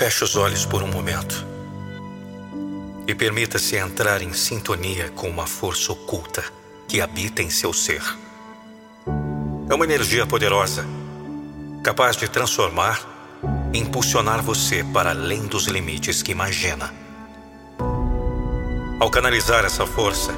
Feche 0.00 0.24
os 0.24 0.34
olhos 0.34 0.64
por 0.64 0.82
um 0.82 0.86
momento 0.86 1.46
e 3.06 3.14
permita-se 3.14 3.76
entrar 3.76 4.22
em 4.22 4.32
sintonia 4.32 5.10
com 5.10 5.28
uma 5.28 5.46
força 5.46 5.92
oculta 5.92 6.42
que 6.88 7.02
habita 7.02 7.42
em 7.42 7.50
seu 7.50 7.70
ser. 7.74 8.02
É 9.68 9.74
uma 9.74 9.84
energia 9.84 10.26
poderosa, 10.26 10.86
capaz 11.84 12.16
de 12.16 12.30
transformar 12.30 12.98
e 13.74 13.78
impulsionar 13.78 14.40
você 14.42 14.82
para 14.82 15.10
além 15.10 15.46
dos 15.46 15.66
limites 15.66 16.22
que 16.22 16.32
imagina. 16.32 16.94
Ao 18.98 19.10
canalizar 19.10 19.66
essa 19.66 19.86
força, 19.86 20.32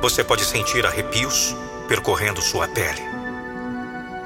você 0.00 0.22
pode 0.22 0.44
sentir 0.44 0.86
arrepios 0.86 1.52
percorrendo 1.88 2.40
sua 2.40 2.68
pele. 2.68 3.02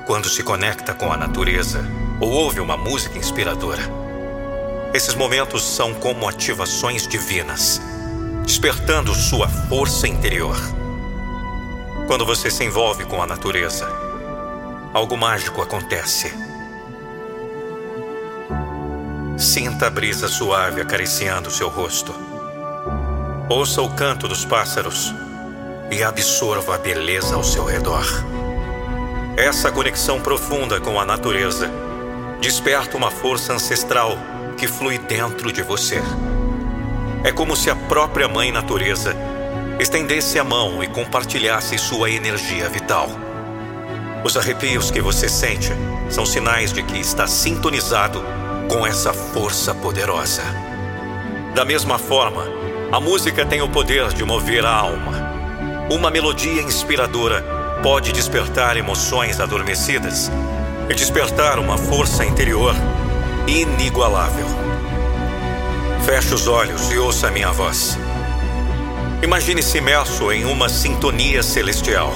Quando 0.07 0.29
se 0.29 0.43
conecta 0.43 0.93
com 0.93 1.11
a 1.11 1.17
natureza 1.17 1.83
ou 2.21 2.29
ouve 2.31 2.61
uma 2.61 2.77
música 2.77 3.17
inspiradora, 3.17 4.02
esses 4.95 5.15
momentos 5.15 5.65
são 5.65 5.95
como 5.95 6.29
ativações 6.29 7.07
divinas, 7.07 7.81
despertando 8.45 9.15
sua 9.15 9.49
força 9.49 10.07
interior. 10.07 10.57
Quando 12.07 12.27
você 12.27 12.51
se 12.51 12.63
envolve 12.63 13.07
com 13.07 13.23
a 13.23 13.27
natureza, 13.27 13.89
algo 14.93 15.17
mágico 15.17 15.63
acontece. 15.63 16.31
Sinta 19.39 19.87
a 19.87 19.91
brisa 19.91 20.29
suave 20.29 20.83
acariciando 20.83 21.51
seu 21.51 21.71
rosto. 21.71 22.15
Ouça 23.49 23.81
o 23.81 23.89
canto 23.95 24.29
dos 24.29 24.45
pássaros 24.45 25.15
e 25.91 26.03
absorva 26.03 26.75
a 26.75 26.79
beleza 26.79 27.34
ao 27.34 27.43
seu 27.43 27.65
redor. 27.65 28.05
Essa 29.39 29.73
conexão 29.73 30.21
profunda 30.21 30.79
com 30.81 31.01
a 31.01 31.06
natureza 31.06 31.71
desperta 32.43 32.97
uma 32.97 33.11
força 33.11 33.55
ancestral 33.55 34.19
que 34.53 34.67
flui 34.67 34.98
dentro 34.98 35.53
de 35.53 35.62
você. 35.62 36.00
É 37.25 37.33
como 37.33 37.56
se 37.56 37.70
a 37.70 37.77
própria 37.77 38.28
Mãe 38.28 38.50
Natureza 38.53 39.17
estendesse 39.78 40.39
a 40.39 40.44
mão 40.44 40.83
e 40.83 40.86
compartilhasse 40.86 41.78
sua 41.78 42.11
energia 42.11 42.69
vital. 42.69 43.09
Os 44.25 44.36
arrepios 44.36 44.91
que 44.91 45.00
você 45.00 45.28
sente 45.28 45.72
são 46.09 46.25
sinais 46.25 46.72
de 46.72 46.83
que 46.83 46.98
está 46.98 47.27
sintonizado 47.27 48.22
com 48.69 48.86
essa 48.86 49.12
força 49.12 49.75
poderosa. 49.75 50.42
Da 51.55 51.64
mesma 51.64 51.98
forma, 51.98 52.44
a 52.92 53.00
música 53.00 53.44
tem 53.44 53.61
o 53.62 53.69
poder 53.69 54.09
de 54.09 54.25
mover 54.25 54.64
a 54.64 54.75
alma. 54.75 55.33
Uma 55.91 56.11
melodia 56.11 56.62
inspiradora 56.62 57.42
pode 57.83 58.12
despertar 58.12 58.77
emoções 58.77 59.41
adormecidas 59.41 60.31
e 60.89 60.94
despertar 60.94 61.59
uma 61.59 61.77
força 61.77 62.25
interior 62.25 62.75
inigualável. 63.47 64.47
Feche 66.05 66.35
os 66.35 66.47
olhos 66.47 66.91
e 66.91 66.98
ouça 66.98 67.29
a 67.29 67.31
minha 67.31 67.51
voz. 67.53 67.99
Imagine-se 69.23 69.79
imerso 69.79 70.33
em 70.33 70.45
uma 70.45 70.69
sintonia 70.69 71.43
celestial. 71.43 72.12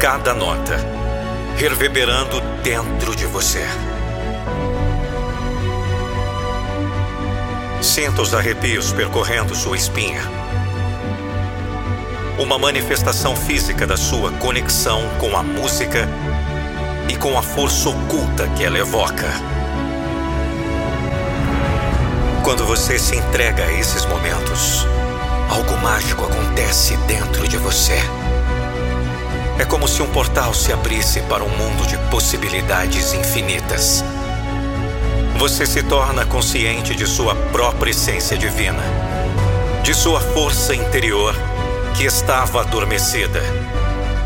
Cada 0.00 0.34
nota 0.34 0.78
reverberando 1.56 2.40
dentro 2.62 3.14
de 3.14 3.26
você. 3.26 3.62
Sinta 7.82 8.22
os 8.22 8.34
arrepios 8.34 8.92
percorrendo 8.92 9.54
sua 9.54 9.76
espinha. 9.76 10.22
Uma 12.38 12.58
manifestação 12.58 13.36
física 13.36 13.86
da 13.86 13.96
sua 13.96 14.32
conexão 14.32 15.02
com 15.18 15.36
a 15.36 15.42
música 15.42 16.08
com 17.20 17.36
a 17.36 17.42
força 17.42 17.90
oculta 17.90 18.48
que 18.56 18.64
ela 18.64 18.78
evoca. 18.78 19.28
Quando 22.42 22.64
você 22.64 22.98
se 22.98 23.14
entrega 23.14 23.62
a 23.62 23.72
esses 23.72 24.06
momentos, 24.06 24.86
algo 25.50 25.76
mágico 25.82 26.24
acontece 26.24 26.96
dentro 27.06 27.46
de 27.46 27.58
você. 27.58 27.98
É 29.58 29.66
como 29.66 29.86
se 29.86 30.00
um 30.00 30.06
portal 30.06 30.54
se 30.54 30.72
abrisse 30.72 31.20
para 31.20 31.44
um 31.44 31.48
mundo 31.50 31.86
de 31.86 31.98
possibilidades 32.10 33.12
infinitas. 33.12 34.02
Você 35.36 35.66
se 35.66 35.82
torna 35.82 36.24
consciente 36.24 36.94
de 36.94 37.06
sua 37.06 37.34
própria 37.52 37.90
essência 37.90 38.36
divina, 38.36 38.82
de 39.82 39.92
sua 39.92 40.20
força 40.20 40.74
interior 40.74 41.34
que 41.94 42.04
estava 42.04 42.62
adormecida, 42.62 43.42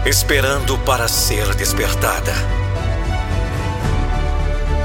esperando 0.07 0.79
para 0.79 1.09
ser 1.09 1.57
despertada. 1.57 2.64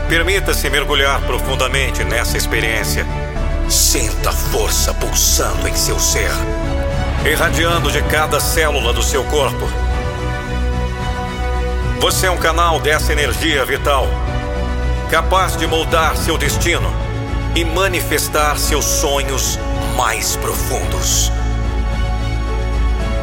Permita-se 0.10 0.68
mergulhar 0.72 1.22
profundamente 1.22 2.04
nessa 2.04 2.36
experiência. 2.36 3.06
Sinta 3.70 4.32
a 4.32 4.34
força 4.34 4.92
pulsando 4.92 5.68
em 5.68 5.76
seu 5.76 6.00
ser, 6.00 6.32
irradiando 7.24 7.92
de 7.92 8.02
cada 8.02 8.40
célula 8.40 8.92
do 8.92 9.04
seu 9.04 9.24
corpo. 9.26 9.70
Você 12.00 12.26
é 12.26 12.32
um 12.32 12.38
canal 12.38 12.80
dessa 12.80 13.14
energia 13.14 13.64
vital, 13.64 14.08
capaz 15.12 15.56
de 15.56 15.68
moldar 15.68 16.18
seu 16.18 16.40
destino 16.40 16.92
e 17.56 17.64
manifestar 17.64 18.58
seus 18.58 18.86
sonhos 18.86 19.60
mais 19.96 20.36
profundos. 20.38 21.32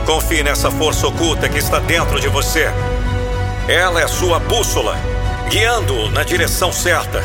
Confie 0.07 0.45
nessa 0.45 0.71
força 0.71 1.09
oculta 1.09 1.49
que 1.49 1.59
está 1.59 1.81
dentro 1.81 2.21
de 2.21 2.29
você. 2.29 2.71
Ela 3.67 4.03
é 4.03 4.07
sua 4.07 4.39
bússola 4.39 5.16
guiando-o 5.49 6.11
na 6.11 6.23
direção 6.23 6.73
certa. 6.73 7.23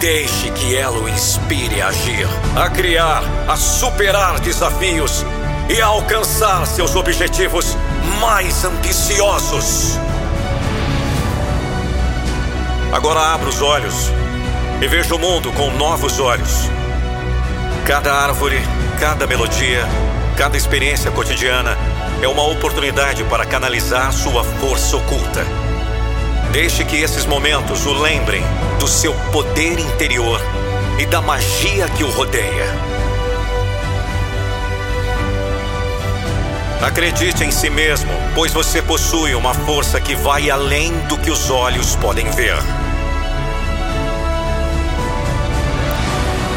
Deixe 0.00 0.50
que 0.50 0.76
ela 0.76 0.98
o 0.98 1.08
inspire 1.08 1.80
a 1.80 1.88
agir, 1.88 2.26
a 2.56 2.68
criar, 2.68 3.22
a 3.48 3.56
superar 3.56 4.40
desafios 4.40 5.24
e 5.68 5.80
a 5.80 5.86
alcançar 5.86 6.66
seus 6.66 6.96
objetivos 6.96 7.76
mais 8.20 8.64
ambiciosos. 8.64 9.96
Agora 12.92 13.20
abra 13.20 13.48
os 13.48 13.62
olhos 13.62 14.10
e 14.80 14.88
veja 14.88 15.14
o 15.14 15.18
mundo 15.18 15.52
com 15.52 15.70
novos 15.70 16.18
olhos. 16.18 16.68
Cada 17.86 18.12
árvore, 18.12 18.60
cada 18.98 19.26
melodia, 19.26 19.86
cada 20.36 20.56
experiência 20.56 21.10
cotidiana 21.12 21.78
é 22.20 22.26
uma 22.26 22.42
oportunidade 22.42 23.22
para 23.24 23.46
canalizar 23.46 24.12
sua 24.12 24.42
força 24.42 24.96
oculta 24.96 25.61
Deixe 26.52 26.84
que 26.84 26.96
esses 26.96 27.24
momentos 27.24 27.86
o 27.86 27.94
lembrem 27.94 28.42
do 28.78 28.86
seu 28.86 29.14
poder 29.32 29.78
interior 29.78 30.38
e 30.98 31.06
da 31.06 31.22
magia 31.22 31.88
que 31.88 32.04
o 32.04 32.10
rodeia. 32.10 32.66
Acredite 36.82 37.42
em 37.42 37.50
si 37.50 37.70
mesmo, 37.70 38.12
pois 38.34 38.52
você 38.52 38.82
possui 38.82 39.34
uma 39.34 39.54
força 39.54 39.98
que 39.98 40.14
vai 40.14 40.50
além 40.50 40.92
do 41.08 41.16
que 41.16 41.30
os 41.30 41.48
olhos 41.48 41.96
podem 41.96 42.30
ver. 42.32 42.58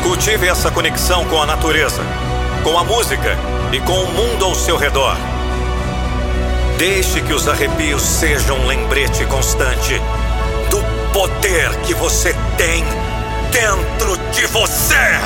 Cultive 0.03 0.50
essa 0.50 0.69
conexão 0.69 1.23
com 1.25 1.41
a 1.41 1.45
natureza, 1.45 2.03
com 2.66 2.77
a 2.77 2.83
música 2.83 3.38
e 3.72 3.79
com 3.79 3.94
o 3.94 4.12
mundo 4.12 4.44
ao 4.44 4.56
seu 4.56 4.75
redor. 4.75 5.16
Deixe 6.78 7.22
que 7.22 7.31
os 7.31 7.47
arrepios 7.47 8.02
sejam 8.02 8.58
um 8.59 8.68
lembrete 8.68 9.25
constante 9.28 9.97
do 10.69 10.84
poder 11.13 11.74
que 11.83 11.94
você 11.94 12.36
tem 12.57 12.83
dentro 13.50 14.18
de 14.33 14.45
você. 14.48 15.19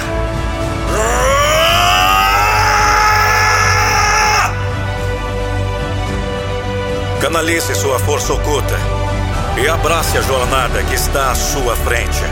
Canalize 7.20 7.74
sua 7.74 7.98
força 7.98 8.32
oculta 8.32 8.76
e 9.58 9.68
abrace 9.68 10.20
a 10.20 10.22
jornada 10.22 10.84
que 10.84 10.94
está 10.94 11.32
à 11.32 11.36
sua 11.36 11.76
frente. 11.76 12.24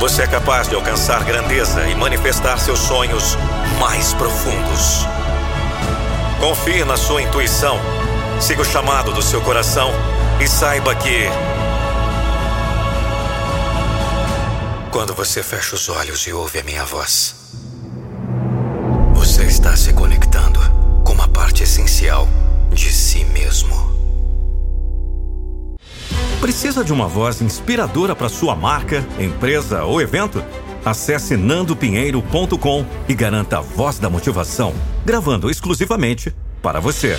Você 0.00 0.22
é 0.22 0.26
capaz 0.26 0.68
de 0.70 0.74
alcançar 0.74 1.22
grandeza 1.22 1.86
e 1.86 1.94
manifestar 1.94 2.58
seus 2.58 2.78
sonhos 2.78 3.36
mais 3.78 4.14
profundos. 4.14 5.06
Confie 6.40 6.82
na 6.84 6.96
sua 6.96 7.20
intuição 7.20 7.78
Siga 8.40 8.62
o 8.62 8.64
chamado 8.64 9.12
do 9.12 9.22
seu 9.22 9.40
coração 9.40 9.90
e 10.40 10.46
saiba 10.46 10.94
que. 10.94 11.24
Quando 14.90 15.14
você 15.14 15.42
fecha 15.42 15.74
os 15.74 15.88
olhos 15.88 16.20
e 16.26 16.32
ouve 16.32 16.58
a 16.58 16.62
minha 16.62 16.84
voz, 16.84 17.34
você 19.14 19.44
está 19.44 19.74
se 19.76 19.92
conectando 19.92 20.60
com 21.04 21.12
uma 21.12 21.26
parte 21.28 21.62
essencial 21.62 22.28
de 22.70 22.92
si 22.92 23.24
mesmo. 23.24 23.74
Precisa 26.40 26.84
de 26.84 26.92
uma 26.92 27.08
voz 27.08 27.40
inspiradora 27.40 28.14
para 28.14 28.28
sua 28.28 28.54
marca, 28.54 29.04
empresa 29.18 29.84
ou 29.84 30.00
evento? 30.00 30.44
Acesse 30.84 31.36
nandopinheiro.com 31.36 32.86
e 33.08 33.14
garanta 33.14 33.58
a 33.58 33.60
voz 33.60 33.98
da 33.98 34.08
motivação, 34.08 34.72
gravando 35.04 35.50
exclusivamente 35.50 36.32
para 36.62 36.78
você. 36.78 37.18